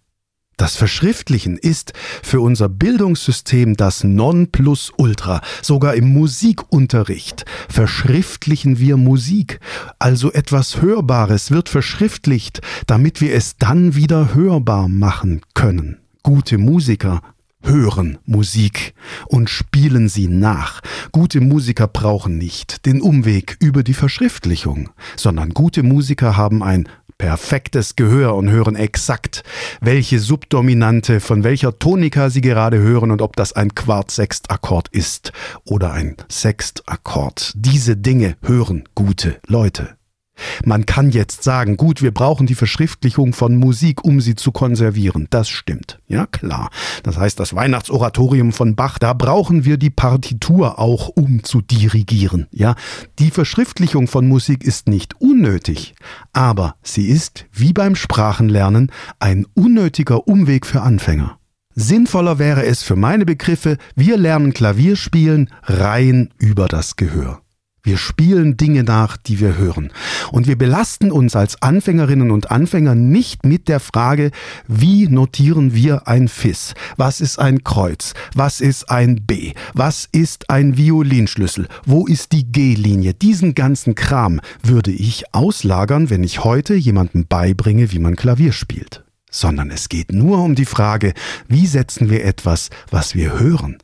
Das 0.57 0.77
Verschriftlichen 0.77 1.57
ist 1.57 1.93
für 2.23 2.41
unser 2.41 2.69
Bildungssystem 2.69 3.75
das 3.77 4.05
Nonplusultra. 4.05 5.41
Sogar 5.63 5.95
im 5.95 6.13
Musikunterricht 6.13 7.45
verschriftlichen 7.69 8.79
wir 8.79 8.97
Musik. 8.97 9.61
Also 9.99 10.33
etwas 10.33 10.83
Hörbares 10.83 11.51
wird 11.51 11.69
verschriftlicht, 11.69 12.61
damit 12.87 13.21
wir 13.21 13.35
es 13.35 13.57
dann 13.57 13.95
wieder 13.95 14.35
hörbar 14.35 14.89
machen 14.89 15.41
können. 15.55 15.99
Gute 16.23 16.59
Musiker 16.59 17.23
hören 17.63 18.19
Musik 18.25 18.95
und 19.27 19.51
spielen 19.51 20.09
sie 20.09 20.29
nach. 20.29 20.81
Gute 21.13 21.41
Musiker 21.41 21.89
brauchen 21.89 22.39
nicht 22.39 22.87
den 22.87 23.01
Umweg 23.01 23.57
über 23.61 23.83
die 23.83 23.95
Verschriftlichung, 23.95 24.91
sondern 25.17 25.51
gute 25.51 25.83
Musiker 25.83 26.37
haben 26.37 26.63
ein 26.63 26.89
perfektes 27.23 27.95
Gehör 27.95 28.35
und 28.35 28.51
hören 28.51 28.75
exakt, 28.75 29.45
welche 29.81 30.19
Subdominante 30.19 31.21
von 31.21 31.45
welcher 31.45 31.79
Tonika 31.79 32.31
sie 32.31 32.41
gerade 32.41 32.79
hören 32.79 33.13
und 33.13 33.23
ob 33.23 33.37
das 33.37 33.53
ein 33.53 33.75
Quart-Sechstakkord 33.75 34.89
ist 34.89 35.33
oder 35.65 35.93
ein 35.93 36.17
Sextakkord. 36.29 37.53
Diese 37.55 37.97
Dinge 37.97 38.37
hören 38.43 38.89
gute 38.97 39.37
Leute. 39.47 40.02
Man 40.65 40.87
kann 40.87 41.11
jetzt 41.11 41.43
sagen, 41.43 41.77
gut, 41.77 42.03
wir 42.03 42.13
brauchen 42.13 42.47
die 42.47 42.55
Verschriftlichung 42.55 43.33
von 43.33 43.57
Musik, 43.57 44.05
um 44.05 44.21
sie 44.21 44.35
zu 44.35 44.53
konservieren. 44.53 45.27
Das 45.31 45.49
stimmt. 45.49 45.99
Ja, 46.09 46.27
klar. 46.27 46.71
Das 47.03 47.17
heißt, 47.17 47.39
das 47.41 47.55
Weihnachtsoratorium 47.55 48.53
von 48.53 48.77
Bach, 48.77 48.99
da 48.99 49.13
brauchen 49.13 49.65
wir 49.65 49.77
die 49.77 49.91
Partitur 49.91 50.79
auch, 50.79 51.09
um 51.09 51.45
zu 51.45 51.61
dirigieren. 51.61 52.47
Ja, 52.51 52.75
die 53.19 53.31
Verschriftlichung 53.31 54.09
von 54.09 54.29
Musik 54.29 54.65
ist 54.65 54.89
nicht 54.89 55.21
unnötig, 55.21 55.95
aber 56.33 56.77
sie 56.83 57.09
ist, 57.09 57.47
wie 57.53 57.73
beim 57.73 57.97
Sprachenlernen, 57.97 58.91
ein 59.19 59.47
unnötiger 59.55 60.27
Umweg 60.29 60.67
für 60.67 60.83
Anfänger. 60.83 61.39
Sinnvoller 61.75 62.39
wäre 62.39 62.65
es 62.67 62.83
für 62.83 62.97
meine 62.97 63.25
Begriffe, 63.25 63.79
wir 63.95 64.19
lernen 64.19 64.53
Klavierspielen 64.53 65.49
rein 65.63 66.29
über 66.39 66.69
das 66.69 66.97
Gehör. 66.97 67.41
Wir 67.85 67.97
spielen 67.97 68.57
Dinge 68.57 68.85
nach, 68.85 69.17
die 69.17 69.41
wir 69.41 69.59
hören. 69.59 69.91
Und 70.31 70.47
wir 70.47 70.57
belasten 70.57 71.11
uns 71.11 71.35
als 71.35 71.61
Anfängerinnen 71.63 72.31
und 72.31 72.53
Anfänger 72.53 72.95
nicht 72.95 73.45
mit 73.45 73.67
der 73.67 73.81
Frage, 73.81 74.31
wie 74.69 75.09
notieren 75.09 75.75
wir 75.75 76.07
ein 76.07 76.29
Fis? 76.29 76.75
Was 76.97 77.21
ist 77.21 77.41
ein 77.41 77.65
Kreuz? 77.65 78.15
Was 78.37 78.61
ist 78.61 78.89
ein 78.89 79.27
B? 79.27 79.55
Was 79.75 80.09
ist 80.13 80.49
ein 80.49 80.77
Violinschlüssel? 80.77 81.67
Wo 81.85 82.07
ist 82.07 82.31
die 82.31 82.45
G-Linie? 82.45 83.15
Diesen 83.15 83.57
ganzen 83.57 83.97
Kram 83.97 84.41
würde 84.63 84.93
ich 84.93 85.35
auslagern, 85.35 86.09
wenn 86.09 86.23
ich 86.23 86.45
heute 86.45 86.75
jemandem 86.75 87.27
beibringe, 87.27 87.91
wie 87.91 87.99
man 87.99 88.15
Klavier 88.15 88.53
spielt. 88.53 89.03
Sondern 89.29 89.73
es 89.73 89.89
geht 89.89 90.13
nur 90.13 90.39
um 90.39 90.55
die 90.55 90.67
Frage, 90.67 91.15
wie 91.49 91.67
setzen 91.67 92.11
wir 92.11 92.25
etwas, 92.25 92.71
was 92.93 93.17
wir 93.17 93.41
hören, 93.41 93.79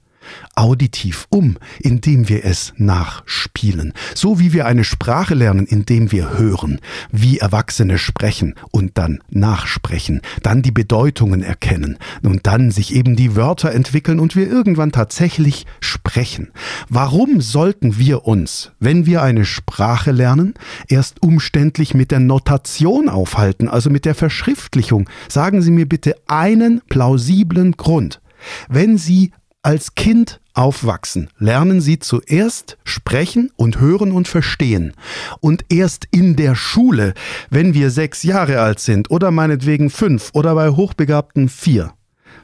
auditiv 0.55 1.27
um, 1.31 1.57
indem 1.79 2.29
wir 2.29 2.45
es 2.45 2.73
nachspielen. 2.77 3.93
So 4.15 4.39
wie 4.39 4.53
wir 4.53 4.67
eine 4.67 4.85
Sprache 4.85 5.35
lernen, 5.35 5.67
indem 5.67 6.13
wir 6.13 6.39
hören, 6.39 6.81
wie 7.11 7.39
Erwachsene 7.39 7.99
sprechen 7.99 8.55
und 8.71 8.99
dann 8.99 9.21
nachsprechen, 9.31 10.21
dann 10.43 10.63
die 10.63 10.73
Bedeutungen 10.73 11.43
erkennen 11.43 11.99
und 12.23 12.47
dann 12.47 12.71
sich 12.71 12.95
eben 12.95 13.17
die 13.17 13.37
Wörter 13.37 13.73
entwickeln 13.73 14.21
und 14.21 14.37
wir 14.37 14.49
irgendwann 14.49 14.93
tatsächlich 14.93 15.67
sprechen. 15.81 16.51
Warum 16.89 17.41
sollten 17.41 17.99
wir 17.99 18.27
uns, 18.27 18.73
wenn 18.81 19.07
wir 19.07 19.23
eine 19.23 19.45
Sprache 19.45 20.13
lernen, 20.13 20.55
erst 20.89 21.23
umständlich 21.23 21.95
mit 21.95 22.11
der 22.11 22.21
Notation 22.21 23.09
aufhalten, 23.09 23.69
also 23.69 23.91
mit 23.91 24.05
der 24.05 24.15
Verschriftlichung? 24.15 25.09
Sagen 25.29 25.63
Sie 25.63 25.71
mir 25.71 25.89
bitte 25.89 26.15
einen 26.27 26.81
plausiblen 26.89 27.73
Grund. 27.73 28.21
Wenn 28.69 28.99
Sie 28.99 29.33
als 29.63 29.95
Kind 29.95 30.41
aufwachsen, 30.55 31.31
lernen 31.39 31.81
sie 31.81 31.99
zuerst 31.99 32.79
sprechen 32.85 33.51
und 33.57 33.81
hören 33.81 34.13
und 34.13 34.29
verstehen. 34.29 34.93
Und 35.41 35.65
erst 35.69 36.07
in 36.11 36.37
der 36.37 36.55
Schule, 36.55 37.15
wenn 37.51 37.75
wir 37.75 37.91
sechs 37.91 38.23
Jahre 38.23 38.61
alt 38.61 38.81
sind 38.81 39.11
oder 39.11 39.31
meinetwegen 39.31 39.91
fünf 39.91 40.31
oder 40.33 40.55
bei 40.55 40.71
Hochbegabten 40.71 41.49
vier, 41.49 41.93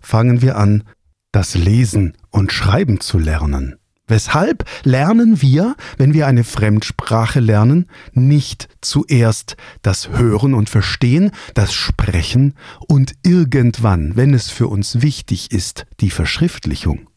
fangen 0.00 0.42
wir 0.42 0.56
an, 0.56 0.84
das 1.32 1.54
Lesen 1.54 2.16
und 2.30 2.52
Schreiben 2.52 3.00
zu 3.00 3.18
lernen. 3.18 3.76
Weshalb 4.06 4.64
lernen 4.82 5.40
wir, 5.40 5.76
wenn 5.96 6.12
wir 6.12 6.26
eine 6.26 6.44
Fremdsprache 6.44 7.40
lernen, 7.40 7.86
nicht 8.12 8.68
zuerst 8.82 9.56
das 9.80 10.10
Hören 10.10 10.52
und 10.52 10.68
Verstehen, 10.68 11.30
das 11.54 11.72
Sprechen 11.72 12.54
und 12.86 13.14
irgendwann, 13.22 14.14
wenn 14.14 14.34
es 14.34 14.50
für 14.50 14.68
uns 14.68 15.00
wichtig 15.00 15.52
ist, 15.52 15.86
die 16.00 16.10
Verschriftlichung. 16.10 17.08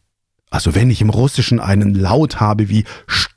Also 0.50 0.74
wenn 0.74 0.90
ich 0.90 1.02
im 1.02 1.10
Russischen 1.10 1.60
einen 1.60 1.94
Laut 1.94 2.40
habe 2.40 2.70
wie 2.70 2.84
sch, 3.06 3.28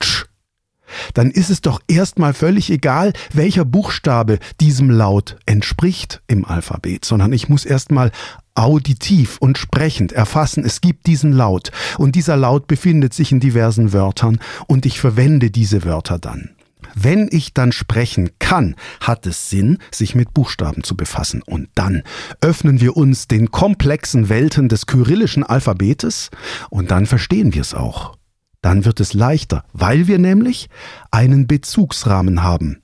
dann 1.14 1.32
ist 1.32 1.50
es 1.50 1.62
doch 1.62 1.82
erstmal 1.88 2.34
völlig 2.34 2.70
egal, 2.70 3.14
welcher 3.34 3.66
Buchstabe 3.66 4.40
diesem 4.60 4.90
Laut 4.90 5.38
entspricht 5.46 6.22
im 6.28 6.46
Alphabet, 6.46 7.06
sondern 7.06 7.34
ich 7.34 7.50
muss 7.50 7.66
erstmal 7.66 8.12
auditiv 8.56 9.38
und 9.40 9.58
sprechend 9.58 10.12
erfassen, 10.12 10.66
es 10.66 10.82
gibt 10.82 11.08
diesen 11.08 11.32
Laut 11.32 11.72
und 11.98 12.16
dieser 12.16 12.38
Laut 12.38 12.68
befindet 12.68 13.14
sich 13.14 13.32
in 13.32 13.40
diversen 13.40 13.94
Wörtern 13.94 14.40
und 14.68 14.86
ich 14.86 15.00
verwende 15.00 15.52
diese 15.52 15.84
Wörter 15.84 16.20
dann. 16.20 16.52
Wenn 16.96 17.30
ich 17.32 17.54
dann 17.54 17.72
sprechen 17.72 18.32
kann, 18.40 18.76
hat 19.00 19.26
es 19.26 19.50
Sinn, 19.50 19.78
sich 19.92 20.16
mit 20.16 20.34
Buchstaben 20.34 20.84
zu 20.84 20.98
befassen. 20.98 21.42
Und 21.42 21.70
dann 21.76 22.04
öffnen 22.42 22.82
wir 22.82 22.98
uns 22.98 23.28
den 23.28 23.52
komplexen 23.52 24.30
Welten 24.30 24.68
des 24.68 24.88
kyrillischen 24.88 25.44
Alphabetes 25.44 26.32
und 26.70 26.92
dann 26.92 27.06
verstehen 27.06 27.54
wir 27.54 27.62
es 27.62 27.74
auch. 27.74 28.18
Dann 28.62 28.86
wird 28.86 29.00
es 29.00 29.14
leichter, 29.14 29.64
weil 29.74 30.08
wir 30.08 30.20
nämlich 30.20 30.70
einen 31.10 31.48
Bezugsrahmen 31.48 32.44
haben. 32.44 32.81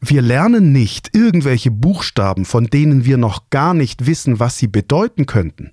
Wir 0.00 0.22
lernen 0.22 0.72
nicht 0.72 1.14
irgendwelche 1.14 1.70
Buchstaben, 1.70 2.44
von 2.44 2.66
denen 2.66 3.04
wir 3.04 3.16
noch 3.16 3.50
gar 3.50 3.74
nicht 3.74 4.06
wissen, 4.06 4.40
was 4.40 4.58
sie 4.58 4.68
bedeuten 4.68 5.26
könnten. 5.26 5.72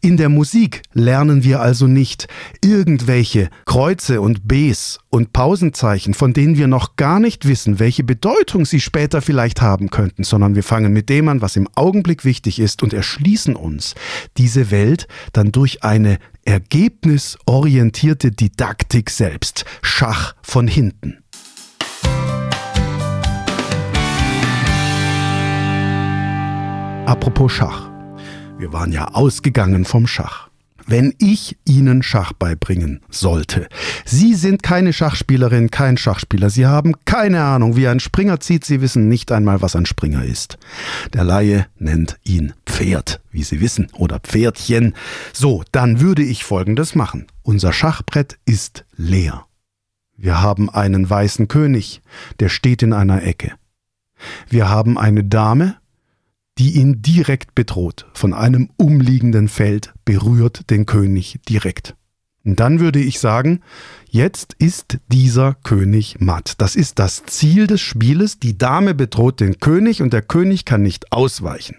In 0.00 0.16
der 0.16 0.28
Musik 0.28 0.82
lernen 0.92 1.42
wir 1.42 1.60
also 1.60 1.86
nicht 1.86 2.28
irgendwelche 2.62 3.48
Kreuze 3.64 4.20
und 4.20 4.46
Bs 4.46 4.98
und 5.08 5.32
Pausenzeichen, 5.32 6.14
von 6.14 6.32
denen 6.32 6.58
wir 6.58 6.66
noch 6.66 6.96
gar 6.96 7.20
nicht 7.20 7.48
wissen, 7.48 7.78
welche 7.78 8.04
Bedeutung 8.04 8.66
sie 8.66 8.80
später 8.80 9.22
vielleicht 9.22 9.62
haben 9.62 9.90
könnten, 9.90 10.24
sondern 10.24 10.54
wir 10.54 10.62
fangen 10.62 10.92
mit 10.92 11.08
dem 11.08 11.28
an, 11.28 11.40
was 11.40 11.56
im 11.56 11.68
Augenblick 11.74 12.24
wichtig 12.24 12.58
ist 12.58 12.82
und 12.82 12.92
erschließen 12.92 13.56
uns 13.56 13.94
diese 14.36 14.70
Welt 14.70 15.08
dann 15.32 15.52
durch 15.52 15.82
eine 15.82 16.18
ergebnisorientierte 16.44 18.30
Didaktik 18.30 19.10
selbst, 19.10 19.64
Schach 19.82 20.34
von 20.42 20.68
hinten. 20.68 21.18
Apropos 27.06 27.52
Schach. 27.52 27.88
Wir 28.58 28.72
waren 28.72 28.90
ja 28.90 29.06
ausgegangen 29.14 29.84
vom 29.84 30.08
Schach. 30.08 30.48
Wenn 30.88 31.14
ich 31.18 31.56
Ihnen 31.64 32.02
Schach 32.02 32.32
beibringen 32.32 33.00
sollte. 33.08 33.68
Sie 34.04 34.34
sind 34.34 34.64
keine 34.64 34.92
Schachspielerin, 34.92 35.70
kein 35.70 35.98
Schachspieler. 35.98 36.50
Sie 36.50 36.66
haben 36.66 36.94
keine 37.04 37.44
Ahnung, 37.44 37.76
wie 37.76 37.86
ein 37.86 38.00
Springer 38.00 38.40
zieht. 38.40 38.64
Sie 38.64 38.80
wissen 38.80 39.06
nicht 39.06 39.30
einmal, 39.30 39.62
was 39.62 39.76
ein 39.76 39.86
Springer 39.86 40.24
ist. 40.24 40.58
Der 41.12 41.22
Laie 41.22 41.66
nennt 41.78 42.18
ihn 42.24 42.54
Pferd, 42.66 43.20
wie 43.30 43.44
Sie 43.44 43.60
wissen, 43.60 43.86
oder 43.92 44.18
Pferdchen. 44.18 44.92
So, 45.32 45.62
dann 45.70 46.00
würde 46.00 46.24
ich 46.24 46.42
Folgendes 46.42 46.96
machen. 46.96 47.28
Unser 47.42 47.72
Schachbrett 47.72 48.36
ist 48.46 48.84
leer. 48.96 49.46
Wir 50.16 50.42
haben 50.42 50.70
einen 50.70 51.08
weißen 51.08 51.46
König, 51.46 52.02
der 52.40 52.48
steht 52.48 52.82
in 52.82 52.92
einer 52.92 53.22
Ecke. 53.22 53.52
Wir 54.48 54.68
haben 54.68 54.98
eine 54.98 55.22
Dame, 55.22 55.76
die 56.58 56.76
ihn 56.76 57.02
direkt 57.02 57.54
bedroht. 57.54 58.06
Von 58.14 58.32
einem 58.32 58.70
umliegenden 58.76 59.48
Feld 59.48 59.92
berührt 60.04 60.70
den 60.70 60.86
König 60.86 61.40
direkt. 61.48 61.94
Und 62.44 62.60
dann 62.60 62.78
würde 62.78 63.00
ich 63.00 63.18
sagen, 63.18 63.60
jetzt 64.08 64.54
ist 64.58 64.98
dieser 65.08 65.54
König 65.54 66.20
matt. 66.20 66.54
Das 66.58 66.76
ist 66.76 67.00
das 67.00 67.24
Ziel 67.26 67.66
des 67.66 67.80
Spieles. 67.80 68.38
Die 68.38 68.56
Dame 68.56 68.94
bedroht 68.94 69.40
den 69.40 69.58
König 69.58 70.00
und 70.00 70.12
der 70.12 70.22
König 70.22 70.64
kann 70.64 70.82
nicht 70.82 71.12
ausweichen. 71.12 71.78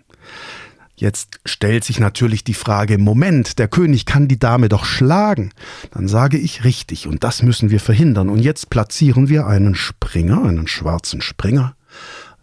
Jetzt 1.00 1.40
stellt 1.46 1.84
sich 1.84 2.00
natürlich 2.00 2.44
die 2.44 2.56
Frage, 2.56 2.98
Moment, 2.98 3.60
der 3.60 3.68
König 3.68 4.06
kann 4.06 4.28
die 4.28 4.40
Dame 4.40 4.68
doch 4.68 4.84
schlagen. 4.84 5.52
Dann 5.92 6.08
sage 6.08 6.38
ich 6.38 6.66
richtig 6.66 7.08
und 7.08 7.24
das 7.24 7.44
müssen 7.44 7.70
wir 7.70 7.80
verhindern. 7.80 8.30
Und 8.30 8.40
jetzt 8.40 8.70
platzieren 8.70 9.30
wir 9.30 9.48
einen 9.48 9.74
Springer, 9.74 10.44
einen 10.44 10.68
schwarzen 10.68 11.22
Springer, 11.22 11.76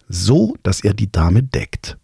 so 0.09 0.57
dass 0.63 0.81
er 0.81 0.95
die 0.95 1.13
Dame 1.13 1.43
deckt. 1.43 1.99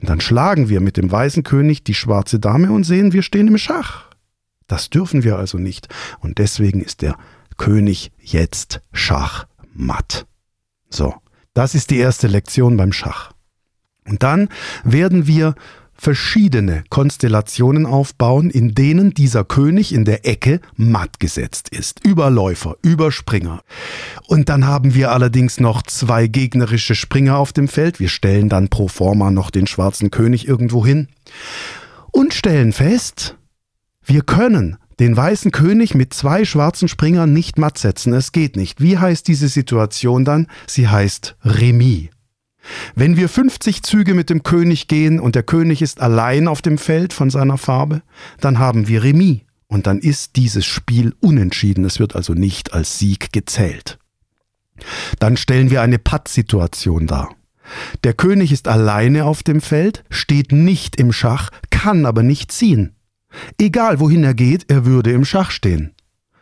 Und 0.00 0.08
dann 0.08 0.20
schlagen 0.20 0.68
wir 0.68 0.80
mit 0.80 0.96
dem 0.96 1.10
weißen 1.10 1.42
König 1.42 1.82
die 1.82 1.94
schwarze 1.94 2.38
Dame 2.38 2.70
und 2.70 2.84
sehen, 2.84 3.12
wir 3.12 3.22
stehen 3.22 3.48
im 3.48 3.58
Schach. 3.58 4.08
Das 4.66 4.90
dürfen 4.90 5.24
wir 5.24 5.36
also 5.36 5.58
nicht. 5.58 5.88
Und 6.20 6.38
deswegen 6.38 6.80
ist 6.80 7.02
der 7.02 7.16
König 7.56 8.12
jetzt 8.20 8.80
schachmatt. 8.92 10.26
So, 10.88 11.14
das 11.54 11.74
ist 11.74 11.90
die 11.90 11.98
erste 11.98 12.28
Lektion 12.28 12.76
beim 12.76 12.92
Schach. 12.92 13.32
Und 14.06 14.22
dann 14.22 14.48
werden 14.84 15.26
wir 15.26 15.54
verschiedene 15.98 16.84
Konstellationen 16.88 17.84
aufbauen, 17.84 18.50
in 18.50 18.74
denen 18.74 19.12
dieser 19.12 19.44
König 19.44 19.92
in 19.92 20.04
der 20.04 20.26
Ecke 20.26 20.60
matt 20.76 21.20
gesetzt 21.20 21.68
ist. 21.70 22.04
Überläufer, 22.04 22.76
Überspringer. 22.82 23.62
Und 24.26 24.48
dann 24.48 24.66
haben 24.66 24.94
wir 24.94 25.10
allerdings 25.10 25.60
noch 25.60 25.82
zwei 25.82 26.28
gegnerische 26.28 26.94
Springer 26.94 27.36
auf 27.36 27.52
dem 27.52 27.68
Feld. 27.68 28.00
Wir 28.00 28.08
stellen 28.08 28.48
dann 28.48 28.68
pro 28.68 28.88
forma 28.88 29.30
noch 29.30 29.50
den 29.50 29.66
schwarzen 29.66 30.10
König 30.10 30.46
irgendwo 30.46 30.86
hin 30.86 31.08
und 32.12 32.34
stellen 32.34 32.72
fest, 32.72 33.36
wir 34.04 34.22
können 34.22 34.78
den 34.98 35.16
weißen 35.16 35.52
König 35.52 35.94
mit 35.94 36.12
zwei 36.12 36.44
schwarzen 36.44 36.88
Springern 36.88 37.32
nicht 37.32 37.58
matt 37.58 37.78
setzen. 37.78 38.12
Es 38.12 38.32
geht 38.32 38.56
nicht. 38.56 38.80
Wie 38.80 38.98
heißt 38.98 39.28
diese 39.28 39.48
Situation 39.48 40.24
dann? 40.24 40.48
Sie 40.66 40.88
heißt 40.88 41.36
Remis. 41.44 42.08
Wenn 42.94 43.16
wir 43.16 43.28
50 43.28 43.82
Züge 43.82 44.14
mit 44.14 44.30
dem 44.30 44.42
König 44.42 44.88
gehen 44.88 45.20
und 45.20 45.34
der 45.34 45.42
König 45.42 45.82
ist 45.82 46.00
allein 46.00 46.48
auf 46.48 46.62
dem 46.62 46.78
Feld 46.78 47.12
von 47.12 47.30
seiner 47.30 47.58
Farbe, 47.58 48.02
dann 48.40 48.58
haben 48.58 48.88
wir 48.88 49.02
Remis 49.02 49.40
und 49.68 49.86
dann 49.86 49.98
ist 49.98 50.36
dieses 50.36 50.66
Spiel 50.66 51.14
unentschieden. 51.20 51.84
Es 51.84 51.98
wird 51.98 52.16
also 52.16 52.34
nicht 52.34 52.74
als 52.74 52.98
Sieg 52.98 53.32
gezählt. 53.32 53.98
Dann 55.18 55.36
stellen 55.36 55.70
wir 55.70 55.82
eine 55.82 55.98
Pattsituation 55.98 57.06
dar. 57.06 57.34
Der 58.04 58.14
König 58.14 58.52
ist 58.52 58.66
alleine 58.66 59.24
auf 59.24 59.42
dem 59.42 59.60
Feld, 59.60 60.04
steht 60.08 60.52
nicht 60.52 60.96
im 60.96 61.12
Schach, 61.12 61.50
kann 61.70 62.06
aber 62.06 62.22
nicht 62.22 62.50
ziehen. 62.50 62.94
Egal 63.60 64.00
wohin 64.00 64.24
er 64.24 64.34
geht, 64.34 64.70
er 64.70 64.86
würde 64.86 65.12
im 65.12 65.24
Schach 65.24 65.50
stehen. 65.50 65.94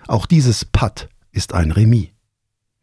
Auch 0.06 0.26
dieses 0.26 0.64
Patt 0.64 1.08
ist 1.32 1.52
ein 1.52 1.73
Remis. 1.73 2.08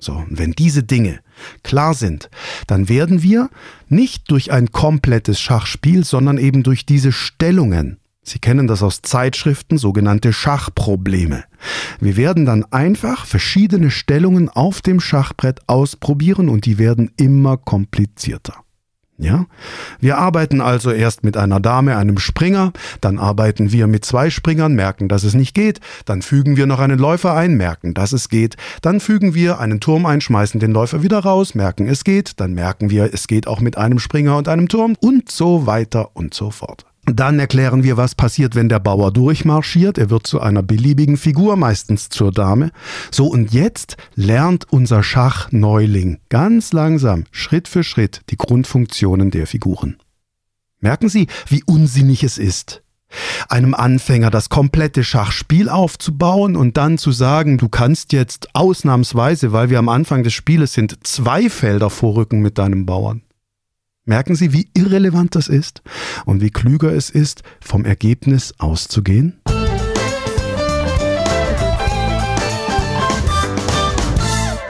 So, 0.04 0.12
und 0.16 0.38
wenn 0.38 0.52
diese 0.52 0.84
Dinge 0.84 1.20
klar 1.64 1.94
sind, 1.94 2.30
dann 2.68 2.90
werden 2.90 3.24
wir 3.24 3.50
nicht 3.88 4.30
durch 4.30 4.52
ein 4.52 4.74
komplettes 4.74 5.40
Schachspiel, 5.40 6.04
sondern 6.04 6.38
eben 6.38 6.62
durch 6.62 6.86
diese 6.86 7.14
Stellungen. 7.14 8.00
Sie 8.22 8.40
kennen 8.40 8.68
das 8.68 8.84
aus 8.84 9.02
Zeitschriften, 9.02 9.78
sogenannte 9.78 10.34
Schachprobleme. 10.34 11.46
Wir 12.02 12.18
werden 12.18 12.46
dann 12.46 12.66
einfach 12.66 13.26
verschiedene 13.26 13.92
Stellungen 13.92 14.50
auf 14.50 14.82
dem 14.82 15.00
Schachbrett 15.00 15.62
ausprobieren 15.68 16.50
und 16.50 16.66
die 16.66 16.78
werden 16.78 17.12
immer 17.16 17.56
komplizierter. 17.56 18.56
Ja? 19.18 19.46
Wir 20.00 20.18
arbeiten 20.18 20.62
also 20.62 20.92
erst 20.92 21.24
mit 21.24 21.38
einer 21.38 21.60
Dame, 21.60 21.98
einem 21.98 22.18
Springer, 22.18 22.74
dann 23.02 23.20
arbeiten 23.20 23.72
wir 23.72 23.88
mit 23.88 24.06
zwei 24.06 24.30
Springern, 24.30 24.74
merken, 24.74 25.08
dass 25.08 25.24
es 25.24 25.34
nicht 25.34 25.54
geht, 25.54 25.80
dann 26.06 26.22
fügen 26.22 26.58
wir 26.58 26.66
noch 26.66 26.80
einen 26.80 27.00
Läufer 27.00 27.34
ein, 27.34 27.56
merken, 27.56 27.94
dass 27.94 28.12
es 28.12 28.30
geht, 28.30 28.58
dann 28.82 29.00
fügen 29.00 29.34
wir 29.34 29.60
einen 29.60 29.80
Turm 29.80 30.06
ein, 30.06 30.22
schmeißen 30.22 30.60
den 30.60 30.72
Läufer 30.72 31.04
wieder 31.04 31.20
raus, 31.20 31.56
merken, 31.56 31.88
es 31.88 32.04
geht, 32.04 32.40
dann 32.40 32.54
merken 32.54 32.90
wir, 32.90 33.14
es 33.14 33.28
geht 33.28 33.48
auch 33.48 33.60
mit 33.60 33.78
einem 33.78 34.00
Springer 34.00 34.38
und 34.38 34.48
einem 34.48 34.68
Turm 34.68 34.96
und 35.00 35.32
so 35.32 35.66
weiter 35.66 36.16
und 36.16 36.34
so 36.34 36.50
fort. 36.52 36.86
Dann 37.06 37.38
erklären 37.38 37.84
wir, 37.84 37.98
was 37.98 38.16
passiert, 38.16 38.56
wenn 38.56 38.70
der 38.70 38.80
Bauer 38.80 39.12
durchmarschiert. 39.12 39.98
Er 39.98 40.10
wird 40.10 40.26
zu 40.26 40.40
einer 40.40 40.64
beliebigen 40.64 41.18
Figur, 41.18 41.58
meistens 41.58 42.08
zur 42.08 42.32
Dame. 42.32 42.72
So, 43.12 43.28
und 43.28 43.52
jetzt 43.52 43.98
lernt 44.16 44.72
unser 44.72 45.04
Schachneuling 45.04 46.20
ganz 46.30 46.72
langsam, 46.72 47.26
Schritt 47.32 47.68
für 47.68 47.84
Schritt, 47.84 48.22
die 48.30 48.38
Grundfunktionen 48.38 49.32
der 49.32 49.48
Figuren. 49.48 49.98
Merken 50.80 51.10
Sie, 51.10 51.28
wie 51.48 51.64
unsinnig 51.66 52.24
es 52.24 52.38
ist, 52.38 52.84
einem 53.50 53.74
Anfänger 53.74 54.30
das 54.30 54.48
komplette 54.50 55.04
Schachspiel 55.04 55.68
aufzubauen 55.68 56.56
und 56.56 56.78
dann 56.78 56.98
zu 56.98 57.12
sagen, 57.12 57.58
du 57.58 57.68
kannst 57.68 58.14
jetzt 58.14 58.56
ausnahmsweise, 58.56 59.52
weil 59.52 59.70
wir 59.70 59.80
am 59.80 59.90
Anfang 59.90 60.24
des 60.24 60.34
Spieles 60.34 60.74
sind, 60.74 61.06
zwei 61.06 61.50
Felder 61.50 61.90
vorrücken 61.90 62.42
mit 62.42 62.58
deinem 62.58 62.86
Bauern. 62.86 63.24
Merken 64.06 64.36
Sie, 64.36 64.52
wie 64.52 64.68
irrelevant 64.74 65.34
das 65.34 65.48
ist 65.48 65.82
und 66.26 66.42
wie 66.42 66.50
klüger 66.50 66.92
es 66.92 67.10
ist, 67.10 67.42
vom 67.62 67.86
Ergebnis 67.86 68.54
auszugehen? 68.58 69.40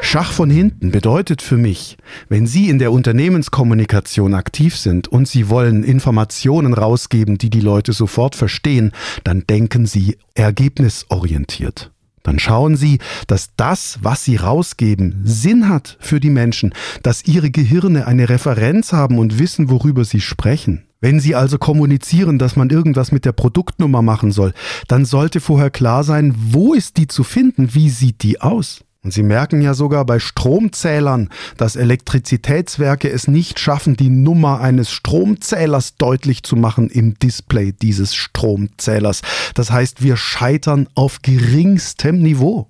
Schach 0.01 0.31
von 0.31 0.51
hinten 0.51 0.91
bedeutet 0.91 1.41
für 1.41 1.57
mich, 1.57 1.97
wenn 2.29 2.45
Sie 2.45 2.69
in 2.69 2.77
der 2.77 2.91
Unternehmenskommunikation 2.91 4.35
aktiv 4.35 4.77
sind 4.77 5.07
und 5.07 5.27
Sie 5.27 5.49
wollen 5.49 5.83
Informationen 5.83 6.75
rausgeben, 6.75 7.39
die 7.39 7.49
die 7.49 7.61
Leute 7.61 7.93
sofort 7.93 8.35
verstehen, 8.35 8.91
dann 9.23 9.47
denken 9.47 9.87
Sie 9.87 10.17
ergebnisorientiert 10.35 11.91
dann 12.23 12.39
schauen 12.39 12.75
Sie, 12.75 12.99
dass 13.27 13.51
das, 13.55 13.99
was 14.01 14.23
Sie 14.23 14.37
rausgeben, 14.37 15.21
Sinn 15.23 15.69
hat 15.69 15.97
für 15.99 16.19
die 16.19 16.29
Menschen, 16.29 16.73
dass 17.03 17.25
Ihre 17.25 17.51
Gehirne 17.51 18.07
eine 18.07 18.29
Referenz 18.29 18.93
haben 18.93 19.19
und 19.19 19.39
wissen, 19.39 19.69
worüber 19.69 20.05
Sie 20.05 20.21
sprechen. 20.21 20.85
Wenn 21.01 21.19
Sie 21.19 21.35
also 21.35 21.57
kommunizieren, 21.57 22.39
dass 22.39 22.55
man 22.55 22.69
irgendwas 22.69 23.11
mit 23.11 23.25
der 23.25 23.33
Produktnummer 23.33 24.01
machen 24.01 24.31
soll, 24.31 24.53
dann 24.87 25.03
sollte 25.03 25.41
vorher 25.41 25.69
klar 25.69 26.05
sein, 26.05 26.33
wo 26.37 26.73
ist 26.73 26.95
die 26.95 27.07
zu 27.07 27.25
finden, 27.25 27.73
wie 27.73 27.89
sieht 27.89 28.23
die 28.23 28.39
aus. 28.39 28.85
Und 29.03 29.11
Sie 29.11 29.23
merken 29.23 29.61
ja 29.61 29.73
sogar 29.73 30.05
bei 30.05 30.17
Stromzählern, 30.19 31.29
dass 31.57 31.75
Elektrizitätswerke 31.75 33.09
es 33.09 33.27
nicht 33.27 33.59
schaffen, 33.59 33.97
die 33.97 34.09
Nummer 34.09 34.61
eines 34.61 34.91
Stromzählers 34.91 35.97
deutlich 35.97 36.43
zu 36.43 36.55
machen 36.55 36.89
im 36.89 37.19
Display 37.19 37.73
dieses 37.73 38.15
Stromzählers. 38.15 39.21
Das 39.55 39.71
heißt, 39.71 40.01
wir 40.03 40.15
scheitern 40.15 40.87
auf 40.95 41.21
geringstem 41.21 42.21
Niveau. 42.21 42.69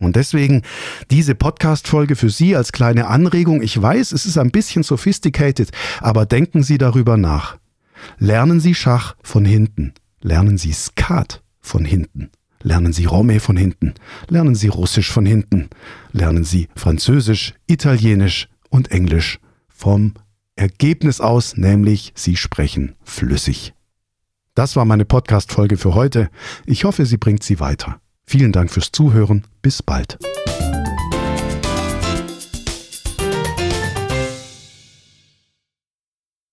Und 0.00 0.16
deswegen 0.16 0.62
diese 1.12 1.36
Podcast-Folge 1.36 2.16
für 2.16 2.30
Sie 2.30 2.56
als 2.56 2.72
kleine 2.72 3.06
Anregung. 3.06 3.62
Ich 3.62 3.80
weiß, 3.80 4.10
es 4.10 4.26
ist 4.26 4.38
ein 4.38 4.50
bisschen 4.50 4.82
sophisticated, 4.82 5.70
aber 6.00 6.26
denken 6.26 6.64
Sie 6.64 6.78
darüber 6.78 7.16
nach. 7.16 7.58
Lernen 8.18 8.58
Sie 8.58 8.74
Schach 8.74 9.14
von 9.22 9.44
hinten. 9.44 9.94
Lernen 10.20 10.58
Sie 10.58 10.72
Skat 10.72 11.42
von 11.60 11.84
hinten. 11.84 12.30
Lernen 12.64 12.94
Sie 12.94 13.04
Rome 13.04 13.40
von 13.40 13.58
hinten, 13.58 13.92
lernen 14.28 14.54
Sie 14.54 14.68
Russisch 14.68 15.12
von 15.12 15.26
hinten, 15.26 15.68
lernen 16.12 16.44
Sie 16.44 16.68
Französisch, 16.74 17.52
Italienisch 17.66 18.48
und 18.70 18.90
Englisch 18.90 19.38
vom 19.68 20.14
Ergebnis 20.56 21.20
aus, 21.20 21.58
nämlich 21.58 22.12
Sie 22.16 22.36
sprechen 22.36 22.94
flüssig. 23.04 23.74
Das 24.54 24.76
war 24.76 24.86
meine 24.86 25.04
Podcast-Folge 25.04 25.76
für 25.76 25.94
heute. 25.94 26.30
Ich 26.64 26.84
hoffe, 26.84 27.04
sie 27.04 27.18
bringt 27.18 27.42
Sie 27.42 27.60
weiter. 27.60 28.00
Vielen 28.24 28.52
Dank 28.52 28.70
fürs 28.70 28.92
Zuhören. 28.92 29.44
Bis 29.60 29.82
bald. 29.82 30.16